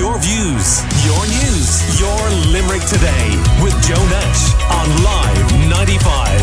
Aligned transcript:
Your 0.00 0.16
views, 0.18 0.80
your 1.04 1.26
news, 1.26 2.00
your 2.00 2.30
Limerick 2.54 2.82
today 2.86 3.36
with 3.62 3.74
Joe 3.86 4.02
Nash 4.08 4.54
on 4.70 4.88
Live 5.04 5.52
95. 5.68 6.40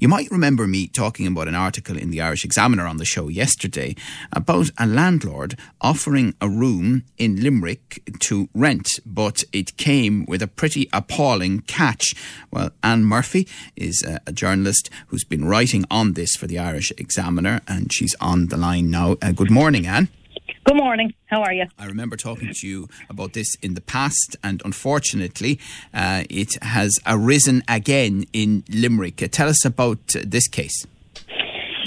You 0.00 0.08
might 0.08 0.30
remember 0.30 0.66
me 0.66 0.86
talking 0.86 1.26
about 1.26 1.46
an 1.46 1.54
article 1.54 1.98
in 1.98 2.08
the 2.08 2.22
Irish 2.22 2.46
Examiner 2.46 2.86
on 2.86 2.96
the 2.96 3.04
show 3.04 3.28
yesterday 3.28 3.94
about 4.32 4.70
a 4.78 4.86
landlord 4.86 5.58
offering 5.82 6.34
a 6.40 6.48
room 6.48 7.02
in 7.18 7.42
Limerick 7.42 8.02
to 8.20 8.48
rent, 8.54 8.88
but 9.04 9.44
it 9.52 9.76
came 9.76 10.24
with 10.26 10.40
a 10.40 10.48
pretty 10.48 10.88
appalling 10.90 11.60
catch. 11.60 12.14
Well, 12.50 12.70
Anne 12.82 13.04
Murphy 13.04 13.46
is 13.76 14.02
a, 14.02 14.20
a 14.26 14.32
journalist 14.32 14.88
who's 15.08 15.24
been 15.24 15.44
writing 15.44 15.84
on 15.90 16.14
this 16.14 16.34
for 16.34 16.46
the 16.46 16.58
Irish 16.58 16.92
Examiner, 16.96 17.60
and 17.68 17.92
she's 17.92 18.14
on 18.22 18.46
the 18.46 18.56
line 18.56 18.90
now. 18.90 19.18
Uh, 19.20 19.32
good 19.32 19.50
morning, 19.50 19.86
Anne. 19.86 20.08
Good 20.70 20.76
morning. 20.76 21.14
How 21.26 21.42
are 21.42 21.52
you? 21.52 21.64
I 21.80 21.86
remember 21.86 22.14
talking 22.14 22.52
to 22.54 22.64
you 22.64 22.88
about 23.08 23.32
this 23.32 23.56
in 23.60 23.74
the 23.74 23.80
past, 23.80 24.36
and 24.44 24.62
unfortunately, 24.64 25.58
uh, 25.92 26.22
it 26.30 26.62
has 26.62 26.96
arisen 27.04 27.64
again 27.66 28.26
in 28.32 28.62
Limerick. 28.68 29.20
Uh, 29.20 29.26
tell 29.26 29.48
us 29.48 29.64
about 29.64 29.98
uh, 30.14 30.20
this 30.24 30.46
case. 30.46 30.86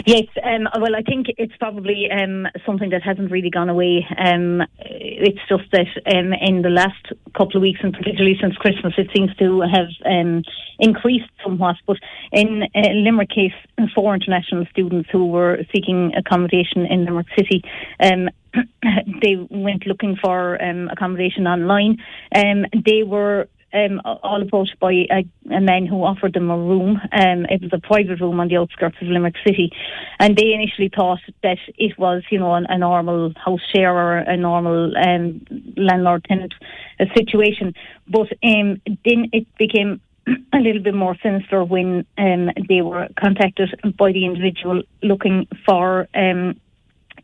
Yes, 0.05 0.26
um, 0.44 0.68
well, 0.82 0.98
I 0.98 1.02
think 1.02 1.27
it's 1.38 1.55
probably 1.55 2.10
um, 2.12 2.46
something 2.66 2.90
that 2.90 3.04
hasn't 3.04 3.32
really 3.32 3.50
gone 3.50 3.70
away. 3.70 4.05
Um, 4.18 4.62
it's 4.80 5.40
just 5.48 5.63
that 5.72 5.88
um, 6.13 6.34
in 6.34 6.62
the 6.62 6.70
last 6.70 7.05
couple 7.38 7.55
of 7.55 7.62
weeks, 7.62 7.80
and 7.84 7.94
particularly 7.94 8.38
since 8.41 8.54
Christmas, 8.58 8.96
it 8.98 9.08
seems 9.16 9.34
to 9.38 9.62
have 9.62 9.88
um, 10.05 10.44
increased 10.80 11.30
somewhat. 11.41 11.77
But 11.88 12.00
in 12.34 12.63
uh, 12.76 12.82
Limerick 12.96 13.30
case, 13.30 13.54
four 13.96 14.13
international 14.13 14.66
students 14.72 15.08
who 15.10 15.27
were 15.27 15.63
seeking 15.74 16.12
accommodation 16.18 16.86
in 16.86 17.05
Limerick 17.05 17.27
City 17.38 17.63
um, 18.02 18.27
they 19.21 19.35
went 19.49 19.85
looking 19.88 20.17
for 20.21 20.62
um, 20.63 20.89
accommodation 20.89 21.48
online. 21.48 21.98
Um, 22.35 22.65
they 22.85 23.04
were 23.04 23.48
um, 23.73 24.01
all 24.05 24.41
approached 24.41 24.79
by 24.79 24.91
a, 24.91 25.26
a, 25.51 25.60
man 25.60 25.87
who 25.87 26.04
offered 26.04 26.34
them 26.34 26.49
a 26.51 26.57
room. 26.57 27.01
Um, 27.12 27.45
it 27.49 27.62
was 27.62 27.71
a 27.73 27.79
private 27.79 28.21
room 28.21 28.40
on 28.40 28.48
the 28.48 28.57
outskirts 28.57 28.98
of 29.01 29.07
Limerick 29.07 29.35
City, 29.45 29.71
and 30.20 30.37
they 30.37 30.54
initially 30.54 30.91
thought 30.95 31.20
that 31.41 31.57
it 31.77 31.98
was, 31.98 32.23
you 32.29 32.40
know, 32.40 32.54
a, 32.54 32.63
a 32.70 32.77
normal 32.77 33.34
house 33.43 33.62
share 33.73 33.93
or 33.93 34.18
a 34.18 34.37
normal 34.37 34.95
um, 34.98 35.41
landlord-tenant 35.76 36.54
uh, 36.99 37.05
situation. 37.15 37.73
But 38.07 38.32
um, 38.43 38.82
then 38.85 39.29
it 39.34 39.48
became 39.57 40.01
a 40.54 40.57
little 40.57 40.82
bit 40.82 40.93
more 40.93 41.17
sinister 41.21 41.63
when 41.63 42.05
um, 42.17 42.49
they 42.70 42.82
were 42.82 43.07
contacted 43.20 43.70
by 43.98 44.12
the 44.12 44.26
individual 44.26 44.84
looking 45.01 45.48
for 45.65 46.07
um, 46.13 46.60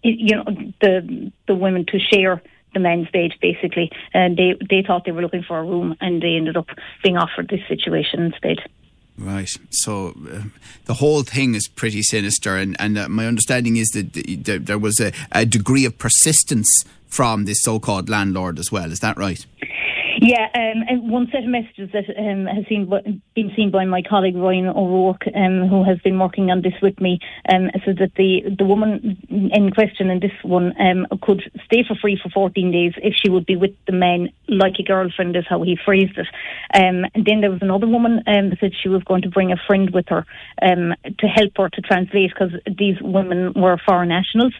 you 0.03 0.35
know 0.35 0.45
the 0.81 1.31
the 1.47 1.55
women 1.55 1.85
to 1.85 1.99
share 1.99 2.41
the 2.73 2.79
men's 2.79 3.09
bed 3.09 3.33
basically 3.41 3.91
and 4.13 4.37
they 4.37 4.55
they 4.69 4.83
thought 4.85 5.05
they 5.05 5.11
were 5.11 5.21
looking 5.21 5.43
for 5.43 5.59
a 5.59 5.63
room 5.63 5.95
and 6.01 6.21
they 6.21 6.35
ended 6.35 6.55
up 6.55 6.67
being 7.03 7.17
offered 7.17 7.47
this 7.49 7.61
situation 7.67 8.21
instead 8.21 8.59
Right. 9.19 9.49
So 9.69 10.15
uh, 10.31 10.43
the 10.85 10.93
whole 10.93 11.23
thing 11.23 11.53
is 11.53 11.67
pretty 11.67 12.01
sinister, 12.03 12.55
and, 12.55 12.77
and 12.79 12.97
uh, 12.97 13.09
my 13.09 13.27
understanding 13.27 13.75
is 13.75 13.89
that 13.89 14.13
th- 14.13 14.61
there 14.61 14.77
was 14.77 15.01
a, 15.01 15.11
a 15.33 15.45
degree 15.45 15.83
of 15.83 15.97
persistence 15.97 16.85
from 17.05 17.43
this 17.43 17.61
so 17.61 17.79
called 17.79 18.07
landlord 18.07 18.59
as 18.59 18.71
well. 18.71 18.91
Is 18.91 18.99
that 18.99 19.17
right? 19.17 19.45
Yeah, 20.21 20.47
um, 20.53 20.83
and 20.89 21.09
one 21.09 21.29
set 21.31 21.43
of 21.43 21.49
messages 21.49 21.91
that 21.93 22.03
um, 22.17 22.45
has 22.45 22.65
seen, 22.67 22.89
been 23.35 23.53
seen 23.55 23.71
by 23.71 23.85
my 23.85 24.01
colleague 24.01 24.35
Ryan 24.35 24.67
O'Rourke, 24.67 25.23
um, 25.33 25.69
who 25.69 25.85
has 25.85 25.97
been 25.99 26.19
working 26.19 26.51
on 26.51 26.61
this 26.61 26.73
with 26.81 26.99
me, 26.99 27.19
um, 27.47 27.69
that 27.85 28.11
the, 28.17 28.41
the 28.57 28.65
woman 28.65 29.17
in 29.29 29.71
question 29.71 30.09
in 30.09 30.19
this 30.19 30.33
one 30.43 30.73
um, 30.77 31.07
could 31.21 31.49
stay 31.63 31.85
for 31.87 31.95
free 31.95 32.19
for 32.21 32.29
14 32.31 32.69
days 32.69 32.91
if 32.97 33.13
she 33.15 33.29
would 33.29 33.45
be 33.45 33.55
with 33.55 33.71
the 33.87 33.93
men 33.93 34.27
like 34.49 34.73
a 34.77 34.83
girlfriend, 34.83 35.37
is 35.37 35.45
how 35.47 35.63
he 35.63 35.77
phrased 35.85 36.17
it. 36.17 36.27
Um, 36.73 37.05
and 37.15 37.23
then 37.25 37.39
there 37.39 37.51
was 37.51 37.61
another 37.61 37.87
woman 37.87 38.21
um, 38.27 38.49
that 38.49 38.57
said 38.59 38.73
she 38.75 38.89
was 38.89 39.03
going 39.05 39.21
to 39.21 39.29
bring 39.29 39.53
a 39.53 39.61
friend 39.67 39.91
with 39.91 40.09
her 40.09 40.25
to 40.61 41.27
help 41.27 41.53
her 41.55 41.69
to 41.69 41.81
translate 41.81 42.31
because 42.33 42.51
these 42.77 42.97
women 42.99 43.53
were 43.55 43.77
foreign 43.85 44.09
nationals. 44.09 44.53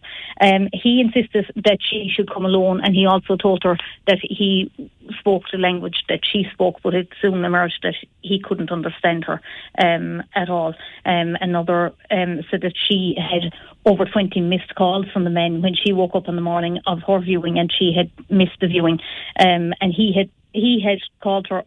He 0.72 1.02
insisted 1.02 1.52
that 1.66 1.80
she 1.82 2.10
should 2.16 2.34
come 2.34 2.46
alone, 2.46 2.80
and 2.82 2.96
he 2.96 3.06
also 3.06 3.36
told 3.36 3.64
her 3.64 3.78
that 4.08 4.20
he 4.22 4.72
spoke 5.20 5.44
the 5.52 5.58
language 5.58 6.04
that 6.10 6.22
she 6.24 6.46
spoke, 6.54 6.78
but 6.84 6.94
it 6.94 7.10
soon 7.22 7.44
emerged 7.44 7.80
that 7.84 7.96
he 8.22 8.40
couldn't 8.40 8.72
understand 8.72 9.26
her 9.26 9.42
um, 9.78 10.24
at 10.36 10.50
all. 10.50 10.74
Um, 11.06 11.36
another 11.42 11.94
um, 12.12 12.42
said 12.50 12.62
that 12.62 12.74
she 12.88 13.16
had 13.18 13.54
over 13.86 14.06
20 14.06 14.40
missed 14.42 14.76
calls 14.76 15.06
from 15.12 15.24
the 15.24 15.30
men 15.30 15.62
when 15.62 15.74
she 15.76 15.94
woke 15.94 16.16
up 16.16 16.28
in 16.28 16.36
the 16.36 16.42
morning 16.42 16.80
of 16.86 17.00
her 17.08 17.20
viewing 17.20 17.58
and 17.58 17.72
she 17.72 17.94
had 17.96 18.12
missed 18.30 18.60
the 18.60 18.68
viewing. 18.68 19.00
Um, 19.40 19.74
and 19.82 19.94
he 19.96 20.14
had 20.16 20.30
he 20.52 20.82
had 20.84 21.00
called 21.22 21.48
her 21.50 21.64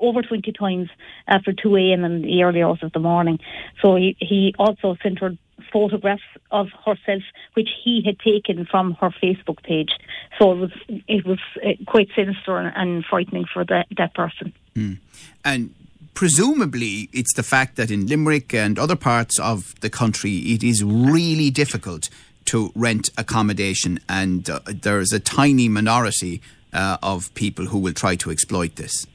over 0.00 0.22
20 0.22 0.52
times 0.52 0.88
after 1.28 1.52
2 1.52 1.76
a.m. 1.76 2.04
in 2.04 2.22
the 2.22 2.42
early 2.42 2.62
hours 2.62 2.80
of 2.82 2.92
the 2.92 2.98
morning. 2.98 3.38
So 3.80 3.96
he, 3.96 4.16
he 4.18 4.54
also 4.58 4.96
sent 5.02 5.20
her 5.20 5.36
photographs 5.74 6.22
of 6.52 6.68
herself, 6.86 7.22
which 7.54 7.68
he 7.82 8.02
had 8.06 8.16
taken 8.20 8.64
from 8.64 8.94
her 9.00 9.10
Facebook 9.22 9.60
page. 9.62 9.90
So 10.38 10.52
it 10.52 10.58
was 10.58 10.72
it 11.16 11.26
was 11.26 11.40
uh, 11.56 11.70
quite 11.86 12.08
sinister 12.14 12.56
and, 12.56 13.04
frightening 13.04 13.46
for 13.52 13.64
that 13.64 13.86
that 13.98 14.14
person. 14.14 14.52
Mm. 14.76 14.98
And 15.44 15.74
presumably, 16.14 17.10
it's 17.12 17.34
the 17.34 17.42
fact 17.42 17.76
that 17.76 17.90
in 17.90 18.06
Limerick 18.06 18.54
and 18.54 18.78
other 18.78 18.96
parts 18.96 19.38
of 19.38 19.78
the 19.80 19.90
country, 19.90 20.36
it 20.54 20.62
is 20.62 20.82
really 20.84 21.50
difficult 21.50 22.08
to 22.46 22.70
rent 22.74 23.10
accommodation, 23.18 23.98
and 24.08 24.48
uh, 24.48 24.60
there 24.66 25.00
is 25.00 25.12
a 25.12 25.20
tiny 25.20 25.68
minority 25.68 26.40
uh, 26.72 26.98
of 27.02 27.34
people 27.34 27.66
who 27.66 27.78
will 27.78 27.94
try 27.94 28.14
to 28.16 28.30
exploit 28.30 28.76
this. 28.76 29.06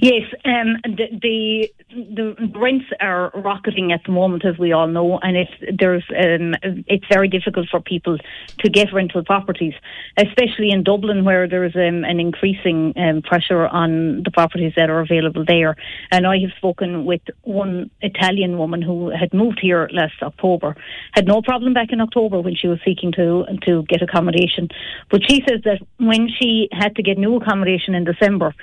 Yes, 0.00 0.22
um, 0.44 0.76
the, 0.84 1.08
the, 1.20 1.72
the 1.90 2.52
rents 2.56 2.84
are 3.00 3.32
rocketing 3.34 3.90
at 3.90 4.04
the 4.04 4.12
moment, 4.12 4.44
as 4.44 4.56
we 4.56 4.72
all 4.72 4.86
know, 4.86 5.18
and 5.18 5.36
it's 5.36 5.50
there's 5.76 6.04
um, 6.10 6.54
it's 6.86 7.04
very 7.10 7.26
difficult 7.26 7.68
for 7.68 7.80
people 7.80 8.16
to 8.60 8.70
get 8.70 8.92
rental 8.92 9.24
properties, 9.24 9.74
especially 10.16 10.70
in 10.70 10.84
Dublin, 10.84 11.24
where 11.24 11.48
there 11.48 11.64
is 11.64 11.74
um, 11.74 12.04
an 12.04 12.20
increasing 12.20 12.92
um, 12.96 13.22
pressure 13.22 13.66
on 13.66 14.22
the 14.22 14.30
properties 14.30 14.72
that 14.76 14.88
are 14.88 15.00
available 15.00 15.44
there. 15.44 15.74
And 16.12 16.28
I 16.28 16.38
have 16.38 16.52
spoken 16.56 17.04
with 17.04 17.22
one 17.42 17.90
Italian 18.00 18.56
woman 18.56 18.82
who 18.82 19.10
had 19.10 19.34
moved 19.34 19.58
here 19.60 19.88
last 19.92 20.22
October, 20.22 20.76
had 21.12 21.26
no 21.26 21.42
problem 21.42 21.74
back 21.74 21.88
in 21.90 22.00
October 22.00 22.40
when 22.40 22.54
she 22.54 22.68
was 22.68 22.78
seeking 22.84 23.10
to 23.12 23.46
to 23.66 23.82
get 23.88 24.00
accommodation, 24.00 24.68
but 25.10 25.22
she 25.28 25.42
says 25.48 25.62
that 25.64 25.80
when 25.98 26.28
she 26.38 26.68
had 26.70 26.94
to 26.94 27.02
get 27.02 27.18
new 27.18 27.34
accommodation 27.36 27.96
in 27.96 28.04
December 28.04 28.54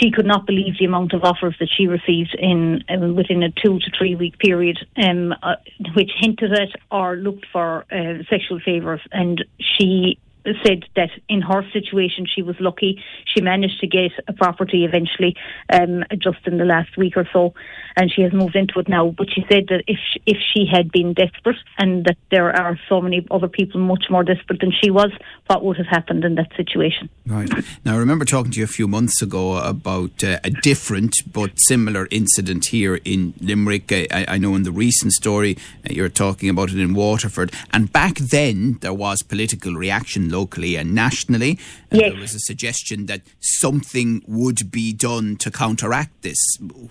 she 0.00 0.10
could 0.10 0.26
not 0.26 0.46
believe 0.46 0.78
the 0.78 0.84
amount 0.84 1.12
of 1.12 1.24
offers 1.24 1.54
that 1.60 1.68
she 1.68 1.86
received 1.86 2.34
in 2.38 2.82
um, 2.88 3.14
within 3.14 3.42
a 3.42 3.50
two 3.50 3.78
to 3.78 3.90
three 3.96 4.14
week 4.14 4.38
period, 4.38 4.78
um, 4.96 5.34
uh, 5.42 5.56
which 5.94 6.10
hinted 6.18 6.52
at 6.52 6.68
or 6.90 7.16
looked 7.16 7.46
for 7.52 7.84
uh, 7.92 8.22
sexual 8.30 8.60
favours, 8.60 9.00
and 9.12 9.44
she 9.58 10.18
said 10.64 10.84
that 10.96 11.10
in 11.28 11.42
her 11.42 11.62
situation 11.72 12.26
she 12.26 12.42
was 12.42 12.56
lucky. 12.60 13.02
She 13.24 13.40
managed 13.40 13.80
to 13.80 13.86
get 13.86 14.12
a 14.28 14.32
property 14.32 14.84
eventually, 14.84 15.36
um, 15.72 16.04
just 16.18 16.46
in 16.46 16.58
the 16.58 16.64
last 16.64 16.96
week 16.96 17.16
or 17.16 17.28
so, 17.32 17.54
and 17.96 18.10
she 18.10 18.22
has 18.22 18.32
moved 18.32 18.56
into 18.56 18.78
it 18.80 18.88
now. 18.88 19.14
But 19.16 19.28
she 19.30 19.44
said 19.50 19.66
that 19.68 19.84
if 19.86 19.98
she, 20.12 20.22
if 20.26 20.38
she 20.52 20.66
had 20.70 20.90
been 20.90 21.14
desperate, 21.14 21.56
and 21.78 22.04
that 22.04 22.16
there 22.30 22.50
are 22.54 22.78
so 22.88 23.00
many 23.00 23.26
other 23.30 23.48
people 23.48 23.80
much 23.80 24.06
more 24.10 24.24
desperate 24.24 24.60
than 24.60 24.72
she 24.82 24.90
was, 24.90 25.10
what 25.46 25.64
would 25.64 25.76
have 25.76 25.86
happened 25.86 26.24
in 26.24 26.34
that 26.36 26.50
situation? 26.56 27.08
Right. 27.26 27.50
Now, 27.84 27.94
I 27.94 27.98
remember 27.98 28.24
talking 28.24 28.52
to 28.52 28.58
you 28.58 28.64
a 28.64 28.68
few 28.68 28.88
months 28.88 29.22
ago 29.22 29.56
about 29.56 30.24
uh, 30.24 30.38
a 30.44 30.50
different 30.50 31.14
but 31.32 31.52
similar 31.56 32.08
incident 32.10 32.66
here 32.66 32.96
in 33.04 33.34
Limerick. 33.40 33.92
I, 33.92 34.24
I 34.28 34.38
know 34.38 34.54
in 34.54 34.62
the 34.62 34.72
recent 34.72 35.12
story 35.12 35.56
uh, 35.84 35.92
you're 35.92 36.08
talking 36.08 36.48
about 36.48 36.70
it 36.70 36.78
in 36.78 36.94
Waterford, 36.94 37.52
and 37.72 37.92
back 37.92 38.16
then 38.16 38.78
there 38.80 38.94
was 38.94 39.22
political 39.22 39.74
reaction 39.74 40.28
locally 40.32 40.76
and 40.76 40.94
nationally. 40.94 41.58
Yes. 41.90 42.12
There 42.12 42.20
was 42.20 42.34
a 42.34 42.40
suggestion 42.40 43.06
that 43.06 43.20
something 43.40 44.22
would 44.26 44.70
be 44.70 44.92
done 44.92 45.36
to 45.36 45.50
counteract 45.50 46.22
this. 46.22 46.40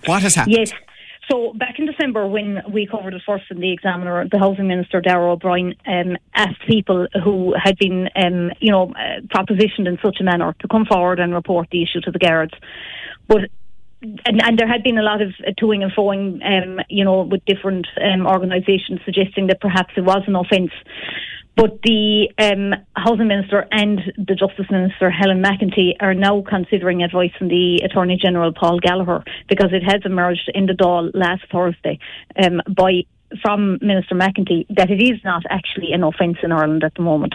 What 0.06 0.22
has 0.22 0.34
happened? 0.36 0.56
Yes. 0.56 0.72
So 1.30 1.52
back 1.54 1.78
in 1.78 1.86
December, 1.86 2.26
when 2.26 2.62
we 2.70 2.86
covered 2.86 3.14
it 3.14 3.22
first 3.24 3.44
in 3.50 3.60
the 3.60 3.72
Examiner, 3.72 4.28
the 4.30 4.38
Housing 4.38 4.66
Minister 4.66 5.00
Darragh 5.00 5.32
O'Brien 5.32 5.74
um, 5.86 6.16
asked 6.34 6.66
people 6.68 7.06
who 7.24 7.54
had 7.56 7.78
been, 7.78 8.08
um, 8.16 8.50
you 8.60 8.72
know, 8.72 8.92
uh, 8.92 9.20
propositioned 9.34 9.86
in 9.86 9.98
such 10.04 10.16
a 10.20 10.24
manner 10.24 10.54
to 10.60 10.68
come 10.68 10.84
forward 10.84 11.20
and 11.20 11.32
report 11.32 11.68
the 11.70 11.82
issue 11.82 12.00
to 12.02 12.10
the 12.10 12.18
guards. 12.18 12.52
But 13.28 13.50
and, 14.02 14.42
and, 14.42 14.58
there 14.58 14.66
had 14.66 14.82
been 14.82 14.98
a 14.98 15.02
lot 15.02 15.22
of 15.22 15.30
uh, 15.46 15.52
toing 15.52 15.82
and 15.82 15.92
froing, 15.92 16.44
um, 16.44 16.80
you 16.88 17.04
know, 17.04 17.22
with 17.22 17.44
different 17.44 17.86
um, 18.02 18.26
organisations 18.26 19.00
suggesting 19.04 19.46
that 19.46 19.60
perhaps 19.60 19.94
it 19.96 20.00
was 20.00 20.22
an 20.26 20.34
offence. 20.34 20.72
But 21.54 21.82
the 21.82 22.28
um, 22.38 22.74
Housing 22.96 23.28
Minister 23.28 23.66
and 23.70 24.00
the 24.16 24.34
Justice 24.34 24.66
Minister, 24.70 25.10
Helen 25.10 25.42
McEntee, 25.42 25.96
are 26.00 26.14
now 26.14 26.42
considering 26.48 27.02
advice 27.02 27.30
from 27.38 27.48
the 27.48 27.82
Attorney 27.84 28.18
General, 28.20 28.52
Paul 28.52 28.78
Gallagher, 28.80 29.22
because 29.48 29.70
it 29.72 29.82
has 29.82 30.00
emerged 30.04 30.50
in 30.54 30.66
the 30.66 30.72
Dáil 30.72 31.10
last 31.14 31.42
Thursday 31.52 31.98
um, 32.42 32.62
by 32.74 33.02
from 33.40 33.78
Minister 33.80 34.14
McEntee 34.14 34.66
that 34.76 34.90
it 34.90 35.02
is 35.02 35.18
not 35.24 35.42
actually 35.48 35.92
an 35.92 36.02
offence 36.02 36.38
in 36.42 36.52
Ireland 36.52 36.84
at 36.84 36.94
the 36.94 37.02
moment 37.02 37.34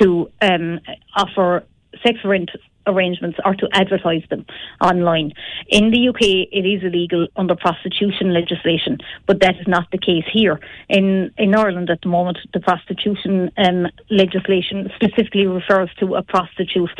to 0.00 0.30
um, 0.42 0.80
offer 1.16 1.64
sex 2.04 2.18
rent 2.24 2.50
arrangements 2.88 3.38
or 3.44 3.54
to 3.54 3.68
advertise 3.72 4.22
them 4.30 4.44
online. 4.80 5.32
In 5.68 5.90
the 5.90 6.08
UK, 6.08 6.22
it 6.50 6.66
is 6.66 6.82
illegal 6.82 7.28
under 7.36 7.54
prostitution 7.54 8.32
legislation, 8.32 8.98
but 9.26 9.40
that 9.40 9.56
is 9.60 9.68
not 9.68 9.90
the 9.92 9.98
case 9.98 10.24
here. 10.32 10.58
In 10.88 11.30
in 11.38 11.54
Ireland 11.54 11.90
at 11.90 12.00
the 12.02 12.08
moment, 12.08 12.38
the 12.52 12.60
prostitution 12.60 13.50
um, 13.56 13.86
legislation 14.10 14.90
specifically 14.96 15.46
refers 15.46 15.90
to 16.00 16.14
a 16.16 16.22
prostitute 16.22 16.90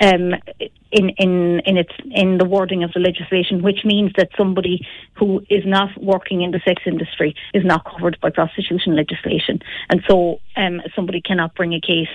um, 0.00 0.34
in 0.90 1.10
in 1.10 1.60
in 1.60 1.76
its 1.76 1.92
in 2.10 2.38
the 2.38 2.44
wording 2.44 2.82
of 2.82 2.92
the 2.92 3.00
legislation, 3.00 3.62
which 3.62 3.84
means 3.84 4.12
that 4.16 4.30
somebody 4.36 4.86
who 5.14 5.42
is 5.50 5.64
not 5.66 5.90
working 6.02 6.42
in 6.42 6.50
the 6.50 6.60
sex 6.64 6.82
industry 6.86 7.34
is 7.52 7.64
not 7.64 7.84
covered 7.84 8.18
by 8.20 8.30
prostitution 8.30 8.96
legislation, 8.96 9.60
and 9.90 10.02
so 10.08 10.40
um, 10.56 10.80
somebody 10.94 11.20
cannot 11.20 11.54
bring 11.54 11.74
a 11.74 11.80
case 11.80 12.08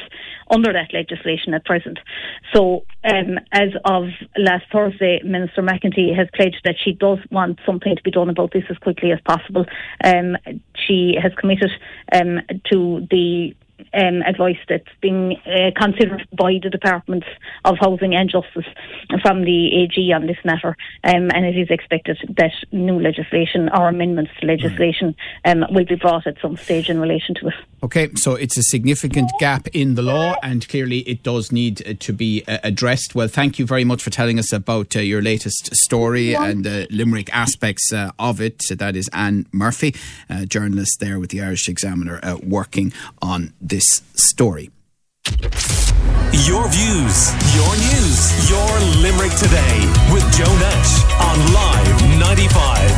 under 0.49 0.73
that 0.73 0.93
legislation 0.93 1.53
at 1.53 1.65
present. 1.65 1.99
So, 2.53 2.85
um, 3.03 3.39
as 3.51 3.69
of 3.85 4.09
last 4.37 4.65
Thursday, 4.71 5.21
Minister 5.23 5.61
McEntee 5.61 6.15
has 6.15 6.27
pledged 6.33 6.61
that 6.63 6.75
she 6.83 6.93
does 6.93 7.19
want 7.31 7.59
something 7.65 7.95
to 7.95 8.03
be 8.03 8.11
done 8.11 8.29
about 8.29 8.53
this 8.53 8.63
as 8.69 8.77
quickly 8.77 9.11
as 9.11 9.19
possible. 9.21 9.65
Um, 10.03 10.37
she 10.75 11.15
has 11.21 11.31
committed 11.39 11.71
um, 12.11 12.41
to 12.71 13.07
the 13.09 13.55
um, 13.94 14.21
advice 14.24 14.57
that's 14.68 14.88
being 15.01 15.38
uh, 15.45 15.71
considered 15.75 16.27
by 16.38 16.59
the 16.62 16.69
Department 16.69 17.24
of 17.65 17.77
Housing 17.80 18.15
and 18.15 18.30
Justice 18.30 18.65
from 19.21 19.44
the 19.44 19.83
AG 19.83 20.13
on 20.13 20.27
this 20.27 20.38
matter, 20.44 20.75
um, 21.03 21.30
and 21.33 21.45
it 21.45 21.57
is 21.57 21.69
expected 21.69 22.18
that 22.38 22.53
new 22.71 23.00
legislation 23.00 23.69
or 23.69 23.89
amendments 23.89 24.31
to 24.39 24.47
legislation 24.47 25.15
um, 25.45 25.65
will 25.69 25.85
be 25.85 25.95
brought 25.95 26.27
at 26.27 26.39
some 26.41 26.57
stage 26.57 26.89
in 26.89 27.00
relation 27.00 27.35
to 27.35 27.47
it. 27.47 27.53
Okay, 27.83 28.09
so 28.15 28.35
it's 28.35 28.57
a 28.57 28.63
significant 28.63 29.30
gap 29.39 29.68
in 29.74 29.95
the 29.95 30.01
law, 30.01 30.38
and 30.41 30.65
clearly 30.69 31.00
it 31.00 31.21
does 31.21 31.51
need 31.51 31.85
uh, 31.85 31.94
to 32.00 32.13
be 32.13 32.41
uh, 32.47 32.59
addressed. 32.63 33.13
Well, 33.13 33.27
thank 33.27 33.59
you 33.59 33.65
very 33.65 33.83
much 33.83 34.01
for 34.01 34.09
telling 34.09 34.39
us 34.39 34.53
about 34.53 34.95
uh, 34.95 35.01
your 35.01 35.21
latest 35.21 35.75
story 35.75 36.33
and 36.33 36.63
the 36.63 36.88
Limerick 36.89 37.30
aspects 37.33 37.91
uh, 37.91 38.12
of 38.18 38.39
it. 38.39 38.62
So 38.62 38.75
That 38.75 38.95
is 38.95 39.09
Anne 39.12 39.47
Murphy, 39.51 39.94
a 40.30 40.45
journalist 40.45 41.01
there 41.01 41.19
with 41.19 41.31
the 41.31 41.41
Irish 41.41 41.68
Examiner, 41.68 42.21
uh, 42.24 42.38
working 42.41 42.94
on 43.21 43.51
this 43.59 44.01
story. 44.15 44.71
Your 46.31 46.69
views, 46.69 47.36
your 47.53 47.74
news, 47.75 48.50
your 48.50 48.79
Limerick 49.03 49.36
today 49.36 49.77
with 50.13 50.24
Joe 50.31 50.56
Nash 50.56 51.03
on 51.19 51.53
Live 51.53 52.19
95. 52.19 52.92